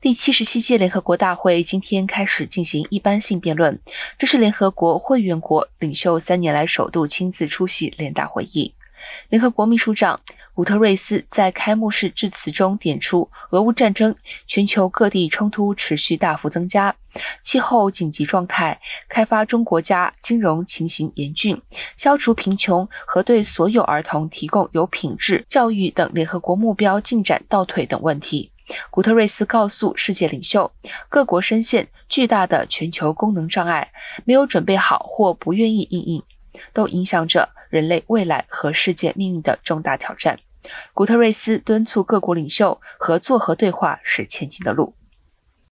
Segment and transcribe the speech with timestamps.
[0.00, 3.78] 第七十七届联合国大会今天开始进行一般性辩论，
[4.16, 8.72] 这是联合国会员国领袖三年来首度亲自出席联大会议。
[9.28, 10.18] 联合国秘书长
[10.54, 14.16] 古特瑞斯在开幕式致辞中点出，俄乌战争、
[14.46, 16.96] 全球各地冲突持续大幅增加，
[17.42, 21.60] 气候紧急状态、开发中国家金融情形严峻、
[21.98, 28.50] 消除贫穷和对所有儿童提供有品质教育等联合国目标进展倒退等问题。
[28.90, 30.70] 古特瑞斯告诉世界领袖，
[31.08, 33.92] 各国深陷巨大的全球功能障碍，
[34.24, 36.22] 没有准备好或不愿意应应，
[36.72, 40.38] 都影响着人类未来和世界命运的重大挑战。
[40.92, 44.94] 古特瑞斯敦促各国领袖合作和对话是前进的路。